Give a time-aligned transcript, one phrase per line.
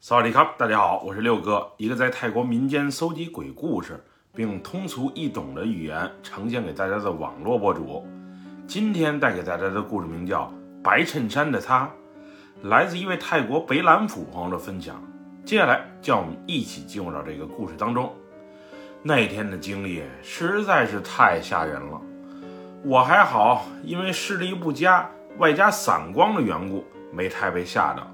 [0.00, 4.00] 萨瓦迪卡，大家好，我是六哥，一个在泰国民间搜集鬼故事，
[4.32, 8.06] 并用通俗易懂的语言呈现给大家的网络博主。
[8.64, 10.52] 今天带给大家的故事名叫
[10.84, 11.90] 《白衬衫的他》，
[12.68, 15.02] 来自一位泰国北榄府朋友的分享。
[15.44, 18.14] 接下来，叫我们一起进入到这个故事当中。
[19.02, 22.00] 那天的经历实在是太吓人了。
[22.84, 28.08] 我还好，因为视力不佳，外加散光的缘故，没太被吓到。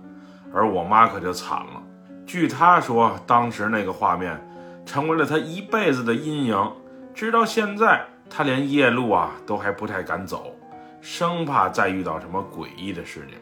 [0.55, 1.83] 而我妈可就惨了。
[2.25, 4.41] 据她说，当时那个画面
[4.87, 6.73] 成为了她一辈子的阴影，
[7.13, 10.55] 直到现在，她连夜路啊都还不太敢走，
[11.01, 13.37] 生怕再遇到什么诡异的事情。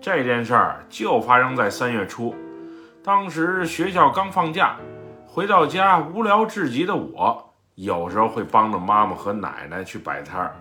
[0.00, 2.34] 这件事儿就发生在三月初，
[3.02, 4.76] 当时学校刚放假，
[5.26, 10.54] 回到家无聊至极的我，有时候会帮着妈妈和奶奶去摆摊儿。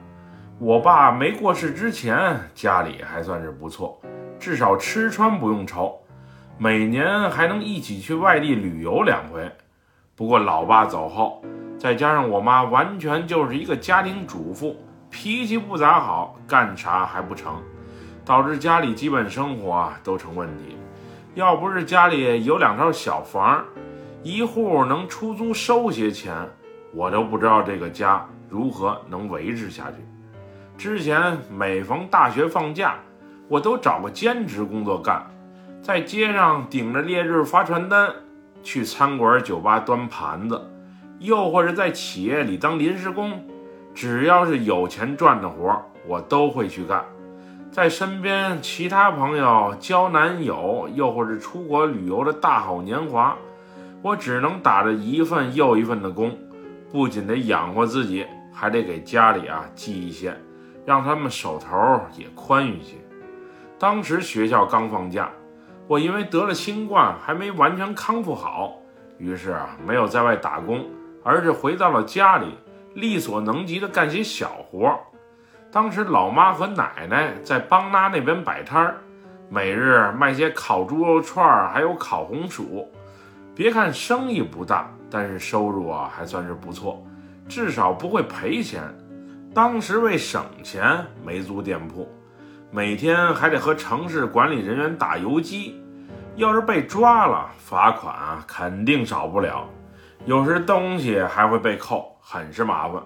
[0.59, 4.02] 我爸没过世之前，家里还算是不错。
[4.39, 5.99] 至少吃穿不用愁，
[6.57, 9.51] 每年还能一起去外地旅游两回。
[10.15, 11.44] 不过老爸走后，
[11.77, 14.75] 再加上我妈完全就是一个家庭主妇，
[15.09, 17.61] 脾气不咋好，干啥还不成，
[18.25, 20.77] 导致家里基本生活都成问题。
[21.35, 23.63] 要不是家里有两套小房，
[24.23, 26.33] 一户能出租收些钱，
[26.94, 29.97] 我都不知道这个家如何能维持下去。
[30.77, 32.95] 之前每逢大学放假。
[33.48, 35.26] 我都找个兼职工作干，
[35.81, 38.12] 在街上顶着烈日发传单，
[38.62, 40.62] 去餐馆、酒吧端盘子，
[41.20, 43.42] 又或者在企业里当临时工，
[43.95, 47.06] 只要是有钱赚的活，我都会去干。
[47.72, 53.38] 在身边其他朋友交男友，又或者出国旅游的大好年华，
[54.02, 56.38] 我只能打着一份又一份的工，
[56.92, 60.36] 不仅得养活自己，还得给家里啊寄一些，
[60.86, 62.95] 让他们手头也宽裕些。
[63.80, 65.30] 当时学校刚放假，
[65.88, 68.73] 我因为得了新冠还没完全康复好，
[69.19, 70.84] 于是啊没有在外打工，
[71.23, 72.58] 而是回到了家里，
[72.95, 74.97] 力所能及的干些小活。
[75.72, 78.97] 当时老妈和奶奶在邦拉那边摆摊儿，
[79.47, 82.91] 每日卖些烤猪肉串儿，还有烤红薯。
[83.53, 87.06] 别看生意不大，但是收入啊还算是不错，
[87.47, 88.81] 至少不会赔钱。
[89.53, 92.12] 当时为省钱没租店铺。
[92.69, 95.81] 每天还得和城市管理人员打游击，
[96.35, 99.66] 要是被抓了，罚款啊肯定少不了，
[100.25, 103.01] 有时东西还会被扣，很是麻烦。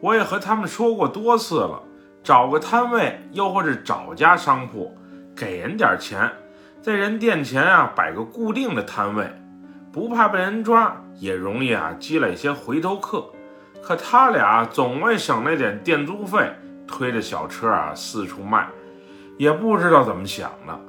[0.00, 1.82] 我也和他们说过多次了，
[2.22, 4.96] 找个摊位，又或者找家商铺，
[5.34, 6.30] 给人点钱，
[6.80, 9.28] 在人店前啊摆个固定的摊位，
[9.92, 13.24] 不怕被人抓，也容易啊积累一些回头客。
[13.82, 16.54] 可他俩总为省那点店租费，
[16.86, 18.68] 推着小车啊四处卖。
[19.36, 20.80] 也不知道怎么想的，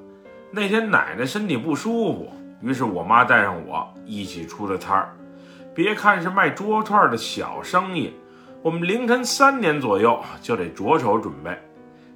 [0.51, 5.15] 那天奶奶身体不舒服，于是我妈带上我一起出了摊儿。
[5.73, 8.13] 别看是卖桌串的小生意，
[8.61, 11.57] 我们凌晨三点左右就得着手准备，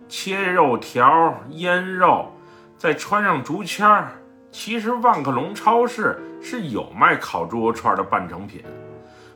[0.08, 2.32] 切肉条、腌肉，
[2.78, 4.12] 再穿上竹签儿。
[4.52, 8.64] 其实万客隆超市是有卖烤猪肉串的半成品，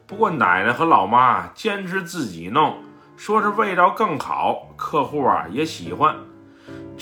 [0.07, 2.77] 不过奶奶和老妈坚持自己弄，
[3.17, 6.15] 说是味道更好，客户啊也喜欢。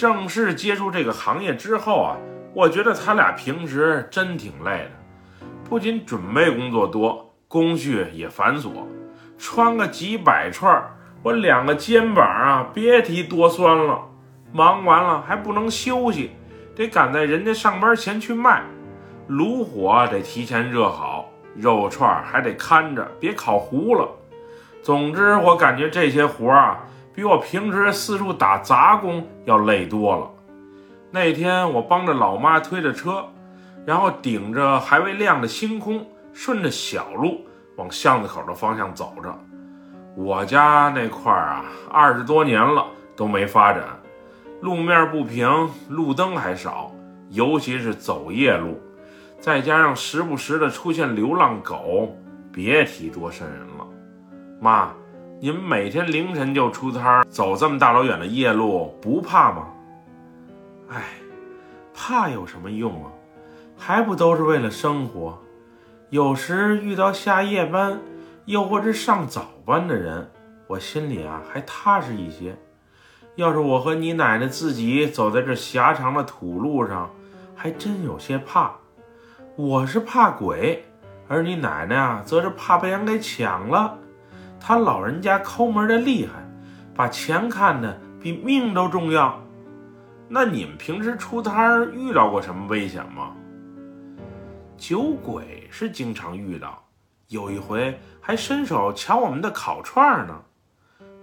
[0.01, 2.17] 正式接触这个行业之后啊，
[2.55, 8.71] 我觉得他俩平时真挺累的，不仅准备工作多，工序也繁琐，
[9.37, 10.83] 穿个几百串，
[11.21, 14.01] 我两个肩膀啊，别提多酸了。
[14.51, 16.31] 忙完了还不能休息，
[16.75, 18.63] 得赶在人家上班前去卖，
[19.27, 24.09] 炉火得提前热好，肉串还得看着别烤糊了。
[24.81, 26.87] 总之，我感觉这些活啊。
[27.13, 30.29] 比我平时四处打杂工要累多了。
[31.11, 33.25] 那天我帮着老妈推着车，
[33.85, 37.45] 然后顶着还未亮的星空，顺着小路
[37.75, 39.37] 往巷子口的方向走着。
[40.15, 42.85] 我家那块儿啊，二十多年了
[43.15, 43.83] 都没发展，
[44.61, 46.91] 路面不平，路灯还少，
[47.29, 48.79] 尤其是走夜路，
[49.39, 52.15] 再加上时不时的出现流浪狗，
[52.53, 53.85] 别提多瘆人了。
[54.61, 54.93] 妈。
[55.43, 59.69] 你们每天凌晨就出摊儿，走这么大老远的夜路，不怕吗？
[60.87, 61.01] 哎，
[61.95, 63.09] 怕有什么用啊？
[63.75, 65.41] 还不都是为了生活？
[66.11, 67.99] 有时遇到下夜班，
[68.45, 70.29] 又或者上早班的人，
[70.67, 72.55] 我心里啊还踏实一些。
[73.33, 77.09] 要是我和你奶奶自己走在这狭长的土路上，
[77.55, 78.73] 还真有些怕。
[79.55, 80.85] 我是怕鬼，
[81.27, 83.97] 而你奶奶啊，则是怕被人给抢了。
[84.61, 86.33] 他老人家抠门的厉害，
[86.93, 89.41] 把钱看得比命都重要。
[90.29, 93.33] 那你们平时出摊遇到过什么危险吗？
[94.77, 96.81] 酒鬼是经常遇到，
[97.27, 100.39] 有一回还伸手抢我们的烤串呢。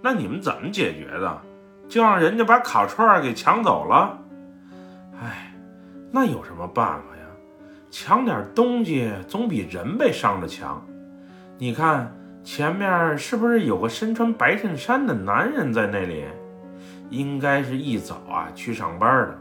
[0.01, 1.41] 那你们怎么解决的？
[1.87, 4.17] 就让人家把烤串给抢走了？
[5.21, 5.53] 哎，
[6.11, 7.23] 那有什么办法呀？
[7.89, 10.85] 抢点东西总比人被伤的强。
[11.57, 12.13] 你看
[12.43, 16.25] 前面是不是有个身穿白衬衫的男人在那里？
[17.09, 19.39] 应该是一早啊去上班的。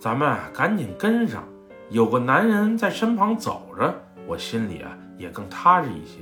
[0.00, 1.44] 咱们赶紧跟上。
[1.90, 3.94] 有个男人在身旁走着，
[4.26, 6.20] 我心里啊也更踏实一些。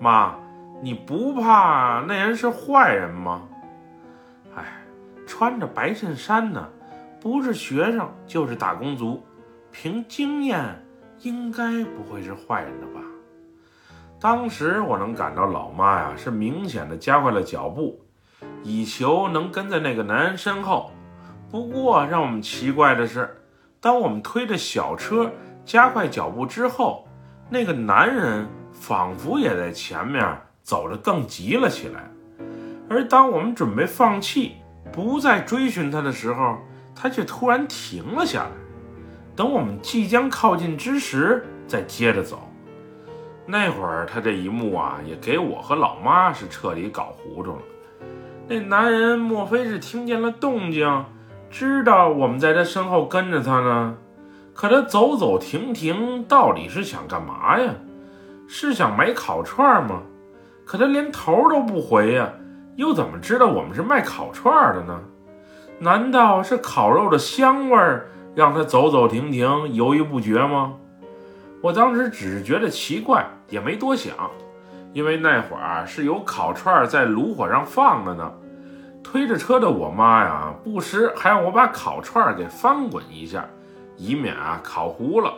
[0.00, 0.34] 妈，
[0.80, 3.42] 你不怕那人是坏人吗？
[4.56, 4.64] 哎，
[5.26, 6.66] 穿着白衬衫的，
[7.20, 9.22] 不是学生就是打工族，
[9.70, 10.64] 凭经验
[11.20, 13.00] 应该不会是坏人的吧？
[14.20, 17.98] 当时我能感到老妈呀是明显的加快了脚步，
[18.62, 20.90] 以求能跟在那个男人身后。
[21.50, 23.36] 不过让我们奇怪的是。
[23.80, 25.32] 当我们推着小车
[25.64, 27.08] 加快脚步之后，
[27.48, 32.10] 那个男人仿佛也在前面走得更急了起来。
[32.90, 34.56] 而当我们准备放弃，
[34.92, 36.58] 不再追寻他的时候，
[36.94, 38.50] 他却突然停了下来。
[39.34, 42.49] 等我们即将靠近之时，再接着走。
[43.50, 47.58] 那会儿他这一幕啊，也给我和老妈是彻底搞糊涂了。
[48.46, 51.04] 那男人莫非是听见了动静？
[51.50, 53.96] 知道我们在他身后跟着他呢，
[54.54, 57.74] 可他走走停停，到底是想干嘛呀？
[58.46, 60.02] 是想买烤串吗？
[60.64, 62.30] 可他连头都不回呀，
[62.76, 65.00] 又怎么知道我们是卖烤串的呢？
[65.80, 68.06] 难道是烤肉的香味儿
[68.36, 70.74] 让他走走停停、犹豫不决吗？
[71.62, 74.14] 我当时只是觉得奇怪，也没多想，
[74.92, 78.32] 因为那会儿是有烤串在炉火上放着呢。
[79.02, 83.46] 推着车的我妈呀，不时还让我把烤串给翻滚一下，
[83.96, 85.34] 以免啊烤糊了。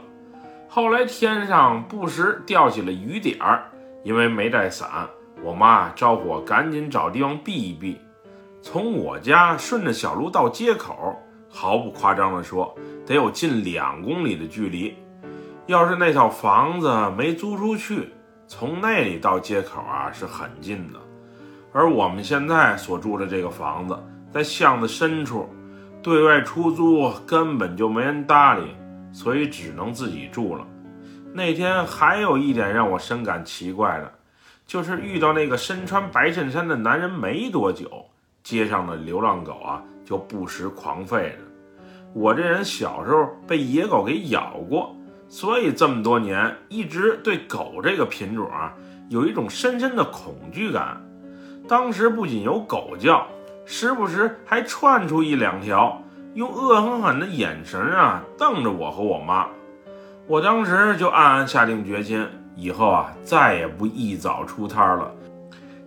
[0.69, 3.65] 后来天上不时掉起了雨点儿，
[4.05, 5.09] 因为没带伞，
[5.43, 8.01] 我妈招呼我赶紧找地方避一避。
[8.61, 11.17] 从我家顺着小路到街口，
[11.49, 14.97] 毫不夸张地说，得有近两公里的距离。
[15.67, 18.12] 要是那套房子没租出去，
[18.49, 20.99] 从那里到街口啊是很近的。
[21.73, 23.99] 而我们现在所住的这个房子
[24.32, 25.49] 在巷子深处，
[26.03, 28.75] 对外出租根本就没人搭理，
[29.12, 30.67] 所以只能自己住了。
[31.32, 34.12] 那天还有一点让我深感奇怪的，
[34.67, 37.88] 就是遇到那个身穿白衬衫的男人没多久，
[38.43, 41.38] 街上的流浪狗啊就不时狂吠着。
[42.12, 44.94] 我这人小时候被野狗给咬过，
[45.32, 48.70] 所以这么多年一直对狗这个品种啊
[49.08, 51.00] 有一种深深的恐惧感。
[51.67, 53.26] 当时不仅有狗叫，
[53.64, 56.02] 时不时还窜出一两条，
[56.34, 59.46] 用恶狠狠的眼神啊瞪着我和我妈。
[60.26, 65.11] 我当时就暗暗下定决心，以后啊再也不一早出摊了。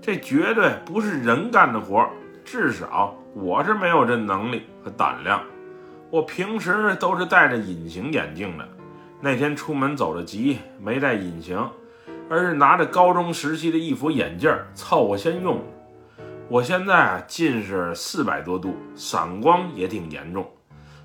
[0.02, 2.04] 这绝对不是人干的活，
[2.44, 5.40] 至少我是没有这能力和胆量。
[6.10, 8.68] 我平时都是戴着隐形眼镜的，
[9.22, 11.58] 那天出门走得急，没戴隐形。
[12.28, 15.62] 而是拿着高中时期的一副眼镜凑合先用。
[16.50, 20.48] 我现在啊近视四百多度，散光也挺严重，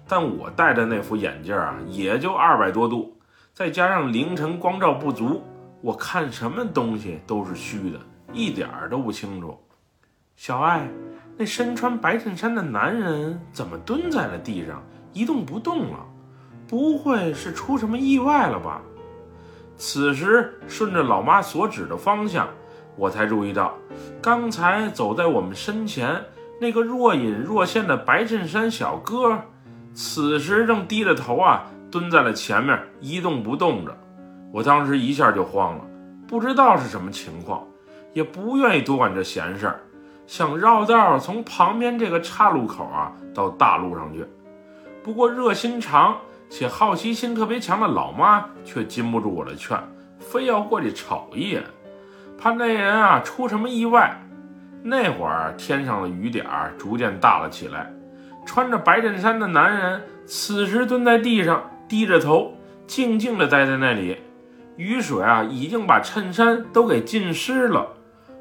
[0.08, 3.18] 但我戴的那副眼镜啊也就二百多度，
[3.52, 5.42] 再加上凌晨光照不足，
[5.82, 8.00] 我看什么东西都是虚的，
[8.32, 9.58] 一点儿都不清楚。
[10.36, 10.88] 小爱，
[11.36, 16.06] 那身穿白衬衫的男人怎么蹲在了地上，一动不动了？
[16.70, 18.80] 不会是出什么意外了吧？
[19.76, 22.48] 此时，顺着老妈所指的方向，
[22.94, 23.74] 我才注意到，
[24.22, 26.24] 刚才走在我们身前
[26.60, 29.36] 那个若隐若现的白衬衫小哥，
[29.94, 33.92] 此时正低着头啊，蹲在了前面，一动不动着。
[34.52, 35.84] 我当时一下就慌了，
[36.28, 37.66] 不知道是什么情况，
[38.12, 39.80] 也不愿意多管这闲事儿，
[40.28, 44.24] 想绕道从旁边这个岔路口啊到大路上去。
[45.02, 46.16] 不过热心肠。
[46.50, 49.78] 且好奇心特别强的老妈却禁不住我的劝，
[50.18, 51.62] 非要过去瞅一眼，
[52.36, 54.20] 怕那人啊出什么意外。
[54.82, 57.90] 那会儿天上的雨点儿逐渐大了起来，
[58.44, 62.54] 穿着白衬衫的男人此时蹲在地上，低着头，
[62.86, 64.18] 静静地待在那里。
[64.76, 67.86] 雨水啊已经把衬衫都给浸湿了，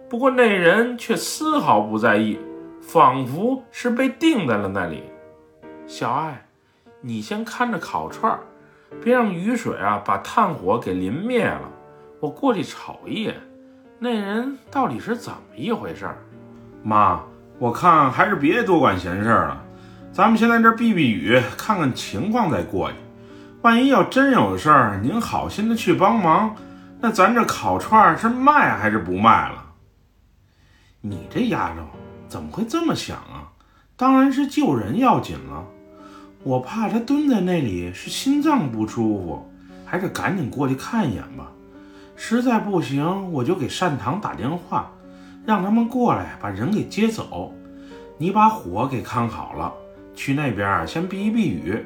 [0.09, 2.39] 不过那人却丝毫不在意，
[2.81, 5.03] 仿佛是被定在了那里。
[5.85, 6.48] 小爱。
[7.01, 8.39] 你先看着烤串儿，
[9.01, 11.69] 别让雨水啊把炭火给淋灭了。
[12.19, 13.35] 我过去瞅一眼，
[13.97, 16.09] 那人到底是怎么一回事？
[16.83, 17.21] 妈，
[17.57, 19.63] 我看还是别多管闲事了，
[20.11, 22.97] 咱们先在这避避雨，看看情况再过去。
[23.61, 26.55] 万一要真有事儿，您好心的去帮忙，
[26.99, 29.65] 那咱这烤串是卖还是不卖了？
[31.01, 31.83] 你这丫头
[32.27, 33.47] 怎么会这么想啊？
[33.95, 35.65] 当然是救人要紧了。
[36.43, 39.51] 我怕他蹲在那里是心脏不舒服，
[39.85, 41.51] 还是赶紧过去看一眼吧。
[42.15, 44.89] 实在不行，我就给善堂打电话，
[45.45, 47.53] 让他们过来把人给接走。
[48.17, 49.73] 你把火给看好了，
[50.15, 51.85] 去那边先避一避雨。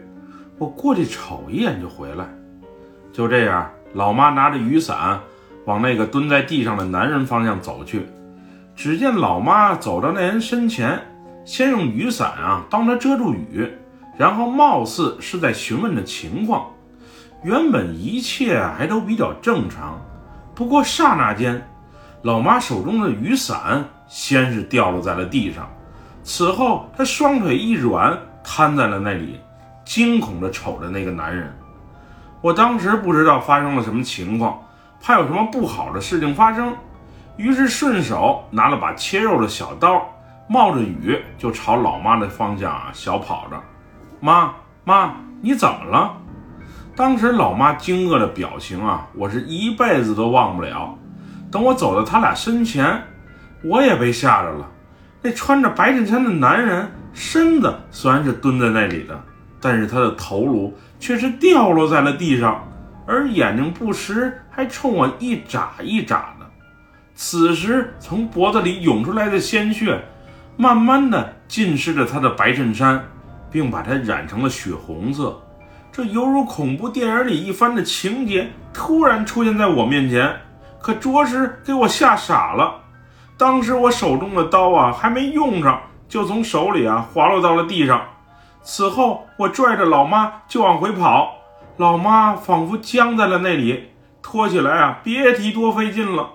[0.59, 2.27] 我过去瞅一眼就回来。
[3.11, 5.19] 就这样，老妈拿着雨伞
[5.65, 8.05] 往那个蹲在地上的男人方向走去。
[8.75, 10.99] 只见老妈走到那人身前，
[11.43, 13.67] 先用雨伞啊帮他遮住雨，
[14.17, 16.67] 然后貌似是在询问着情况。
[17.43, 19.99] 原本一切还都比较正常。
[20.55, 21.67] 不过刹那间，
[22.21, 25.67] 老妈手中的雨伞先是掉落在了地上，
[26.23, 29.39] 此后她双腿一软，瘫在了那里，
[29.83, 31.53] 惊恐地瞅着那个男人。
[32.39, 34.61] 我当时不知道发生了什么情况，
[35.01, 36.73] 怕有什么不好的事情发生，
[37.35, 40.01] 于是顺手拿了把切肉的小刀，
[40.47, 43.61] 冒着雨就朝老妈的方向啊小跑着。
[44.25, 44.53] 妈
[44.85, 46.13] 妈，你怎么了？
[46.95, 50.97] 当时老妈惊愕的表情啊，我是一辈子都忘不了。
[51.51, 53.03] 等我走到他俩身前，
[53.65, 54.65] 我也被吓着了。
[55.21, 59.21] 那穿着白衬衫的男人身子虽然是蹲在那里的，
[59.59, 62.65] 但是他的头颅却是掉落在了地上，
[63.05, 66.45] 而眼睛不时还冲我一眨一眨的。
[67.13, 70.01] 此时从脖子里涌出来的鲜血，
[70.55, 73.03] 慢慢的浸湿着他的白衬衫，
[73.53, 75.39] 并把它染成了血红色。
[75.91, 80.35] 这犹如恐怖电影里一番的情节突然出现在我面前，
[80.81, 82.81] 可着实给我吓傻了。
[83.37, 85.79] 当时我手中的刀啊还没用上，
[86.09, 88.01] 就从手里啊滑落到了地上。
[88.63, 91.35] 此后我拽着老妈就往回跑，
[91.77, 93.89] 老妈仿佛僵在了那里，
[94.21, 96.29] 拖起来啊别提多费劲了。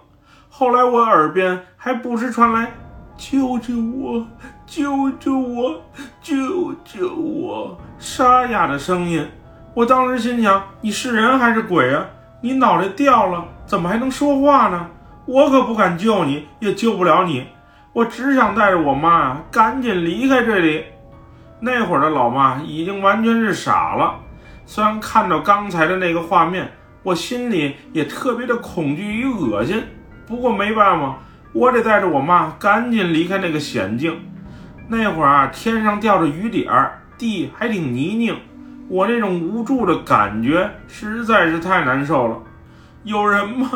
[0.49, 2.73] 后来我耳边还不时传来
[3.19, 4.25] “救救我，
[4.65, 5.83] 救救我，
[6.23, 9.27] 救救我”沙哑的声音。
[9.75, 12.07] 我当时心想：你是人还是鬼啊？
[12.41, 14.87] 你脑袋掉了，怎么还能说话呢？
[15.27, 17.45] 我可不敢救你，也救不了你。
[17.93, 20.85] 我只想带着我妈啊，赶紧离开这里。
[21.59, 24.15] 那会儿的老妈已经完全是傻了。
[24.65, 26.71] 虽然看到刚才的那个画面，
[27.03, 29.83] 我心里也特别的恐惧与恶心。
[30.25, 31.19] 不过没办法，
[31.53, 34.17] 我得带着我妈赶紧离开那个险境。
[34.89, 38.37] 那会儿啊，天上掉着雨点儿，地还挺泥泞。
[38.89, 42.39] 我那种无助的感觉实在是太难受了，
[43.05, 43.71] 有人吗？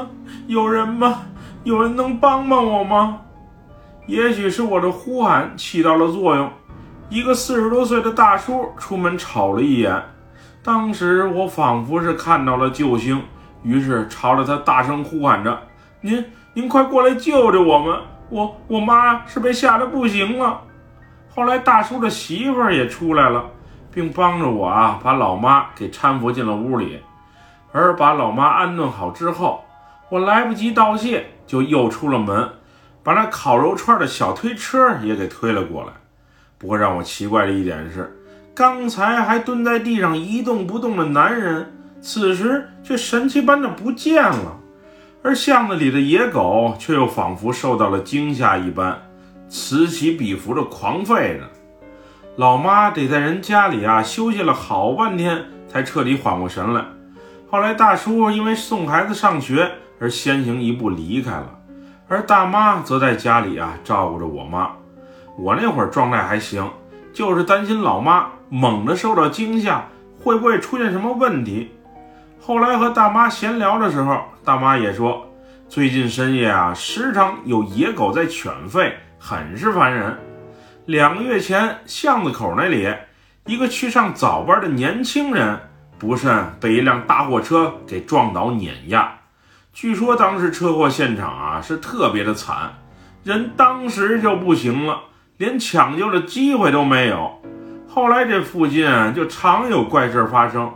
[0.47, 1.23] 有人吗？
[1.65, 3.21] 有人能帮帮我吗？
[4.07, 6.51] 也许是我的呼喊起到了作用，
[7.11, 10.03] 一个四十多岁的大叔出门瞅了一眼，
[10.63, 13.23] 当时我仿佛是看到了救星，
[13.63, 15.63] 于是朝着他大声呼喊着
[16.01, 17.99] ：“您，您快过来救救我们！
[18.29, 20.61] 我我妈是被吓得不行了。”
[21.35, 23.45] 后来大叔的媳妇儿也出来了。
[23.95, 26.99] 并帮着我啊，把老妈给搀扶进了屋里。
[27.73, 29.63] 而把老妈安顿好之后，
[30.09, 32.49] 我来不及道谢，就又出了门，
[33.03, 35.93] 把那烤肉串的小推车也给推了过来。
[36.57, 38.19] 不过让我奇怪的一点是，
[38.55, 44.57] 刚才还蹲在地上一动不动的男人，此时却神奇般的不见了，
[45.25, 49.01] 而巷子里的野狗却又仿佛受到了惊吓一般，
[49.49, 51.49] 此起彼伏的狂吠着。
[52.37, 56.85] 老妈得在人家里啊休息了好半天，才彻底缓过神来。
[57.49, 61.59] 后来大叔因为送孩子上学而先行一步离开了，
[62.09, 64.73] 而大妈则在家里啊照顾着我妈。
[65.39, 66.69] 我那会儿状态还行，
[67.13, 69.87] 就是担心老妈猛地受到惊吓
[70.19, 71.71] 会不会出现什么问题。
[72.45, 75.33] 后来和大妈闲聊的时候，大妈也说，
[75.69, 80.19] 最近深夜啊时常有野狗在犬吠，很是烦人。
[80.87, 82.93] 两个月前，巷子口那里，
[83.47, 85.57] 一个去上早班的年轻人
[86.01, 89.21] 不慎被一辆大货车给撞倒碾压。
[89.73, 92.73] 据说当时车祸现场啊是特别的惨，
[93.23, 94.99] 人当时就不行了，
[95.37, 97.41] 连抢救的机会都没有。
[97.89, 98.85] 后来这附近
[99.15, 100.73] 就常有怪事发生，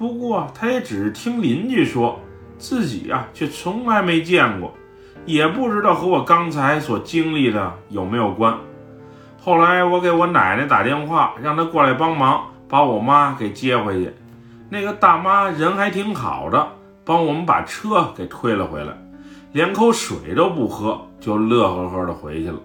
[0.00, 2.18] 不过他也只是听邻居说，
[2.56, 4.72] 自己啊却从来没见过，
[5.26, 8.56] 也不知道和我刚才所经历的有没有关。
[9.38, 14.10] 后来我给我奶奶打电话，让她过来帮忙把我妈给接回去。
[14.70, 16.66] 那个大妈人还挺好的，
[17.04, 18.96] 帮我们把车给推了回来，
[19.52, 22.58] 连口水都不喝，就乐呵呵的回去了。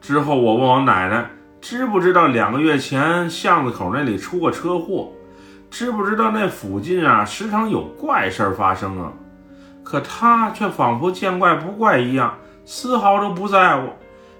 [0.00, 1.28] 之后我问我奶奶，
[1.60, 5.12] 知不知道两个月前巷子口那里出过车祸？
[5.70, 9.12] 知不知道那附近啊时常有怪事儿发生啊？
[9.82, 12.34] 可他却仿佛见怪不怪一样，
[12.64, 13.88] 丝毫都不在乎。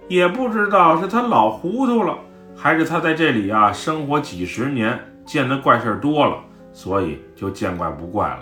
[0.09, 2.19] 也不知道是他老糊涂了，
[2.57, 6.37] 还是他在这里啊生活几十年，见的怪事儿多了，
[6.73, 8.41] 所以就见怪不怪了。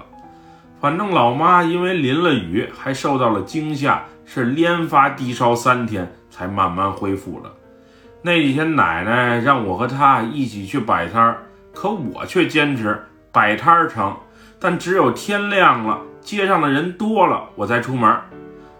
[0.80, 7.52] 反正老妈因为淋了雨，还受到了惊吓，是连发低烧三天，才慢慢恢复了。
[8.22, 11.42] 那几天奶奶让我和她一起去摆摊儿，
[11.80, 14.16] 可我却坚持摆摊儿成，
[14.58, 18.12] 但只有天亮了，街上的人多了，我才出门。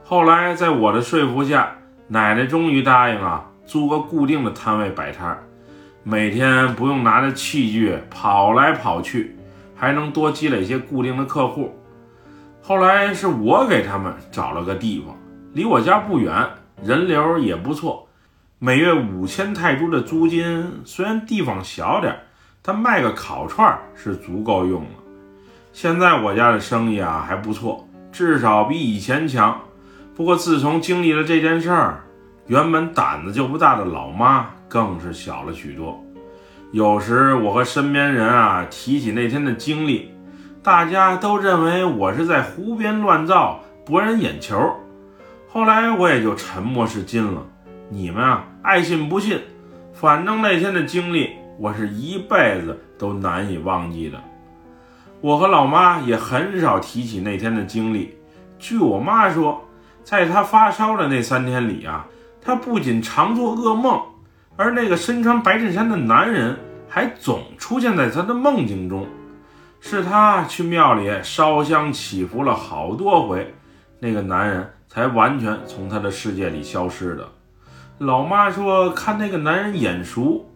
[0.02, 1.76] 后来在我的说服下，
[2.08, 5.44] 奶奶终于答应啊，租个固定的摊位摆摊儿，
[6.02, 9.36] 每天不用拿着器具跑来跑去，
[9.76, 11.78] 还能多积累些固定的客户。
[12.60, 15.16] 后来是我给他们找了个地方，
[15.52, 16.34] 离我家不远，
[16.82, 18.08] 人流也不错，
[18.58, 20.82] 每月五千泰铢的租金。
[20.84, 22.18] 虽然地方小点儿，
[22.68, 24.90] 但卖个烤串是足够用了。
[25.72, 29.58] 现在我家的生意啊还不错，至少比以前强。
[30.14, 32.04] 不过，自从经历了这件事儿，
[32.46, 35.98] 原本胆子就不大的老妈更是小了许多。
[36.70, 40.12] 有时我和身边人啊提起那天的经历，
[40.62, 44.60] 大家都认为我是在胡编乱造，博人眼球。
[45.48, 47.42] 后来我也就沉默是金了。
[47.88, 49.40] 你们啊，爱信不信，
[49.94, 54.18] 反正那天的经历，我是一辈子都难以忘记的。
[55.20, 58.16] 我和老妈也很少提起那天的经历。
[58.58, 59.64] 据我妈说。
[60.04, 62.06] 在她发烧的那三天里啊，
[62.40, 64.00] 她不仅常做噩梦，
[64.56, 66.56] 而那个身穿白衬衫的男人
[66.88, 69.06] 还总出现在她的梦境中。
[69.82, 73.54] 是她去庙里烧香祈福了好多回，
[74.00, 77.28] 那个男人才完全从她的世界里消失的。
[77.98, 80.47] 老妈说看那个男人眼熟，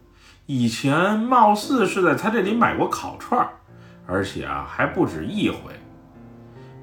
[0.54, 3.48] 以前貌似是在他这里买过烤串儿，
[4.06, 5.72] 而且啊还不止一回，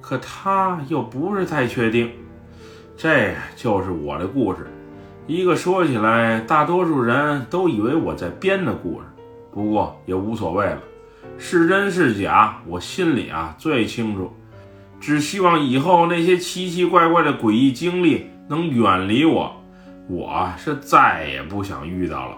[0.01, 2.09] 可他又不是太确定。
[2.97, 4.65] 这就是我的故事，
[5.27, 9.05] 一个说起来大多数人都以为我在编的故事，
[9.51, 10.81] 不过也无所谓了，
[11.37, 14.33] 是真是假，我心里啊最清楚。
[14.99, 19.55] 只希望以后那些奇奇怪怪的诡异经历能远离我，
[20.07, 22.35] 我是再也不想遇到了。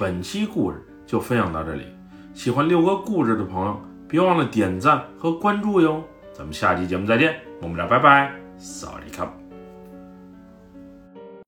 [0.00, 1.84] 本期故事就分享到这里，
[2.32, 6.02] 喜欢六哥故事的朋友别忘了点赞和关注哟。
[6.32, 9.39] 咱们下期节目再见，我们俩拜拜，扫你看。